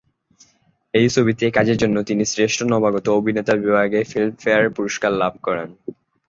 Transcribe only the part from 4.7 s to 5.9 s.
পুরস্কার লাভ করেন।